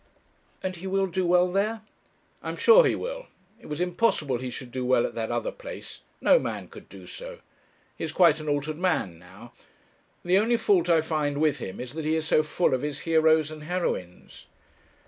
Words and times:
'And 0.63 0.77
he 0.77 0.87
will 0.87 1.05
do 1.05 1.27
well 1.27 1.51
there?' 1.51 1.83
'I 2.41 2.49
am 2.49 2.55
sure 2.55 2.85
he 2.85 2.95
will. 2.95 3.27
It 3.59 3.67
was 3.67 3.79
impossible 3.79 4.39
he 4.39 4.49
should 4.49 4.71
do 4.71 4.83
well 4.83 5.05
at 5.05 5.13
that 5.13 5.29
other 5.29 5.51
place. 5.51 6.01
No 6.19 6.39
man 6.39 6.69
could 6.69 6.89
do 6.89 7.05
so. 7.05 7.37
He 7.95 8.03
is 8.05 8.11
quite 8.11 8.39
an 8.39 8.49
altered 8.49 8.79
man 8.79 9.19
now. 9.19 9.53
The 10.25 10.39
only 10.39 10.57
fault 10.57 10.89
I 10.89 11.01
find 11.01 11.37
with 11.39 11.59
him 11.59 11.79
is 11.79 11.93
that 11.93 12.05
he 12.05 12.15
is 12.15 12.27
so 12.27 12.41
full 12.41 12.73
of 12.73 12.81
his 12.81 13.01
heroes 13.01 13.51
and 13.51 13.61
heroines.' 13.65 14.47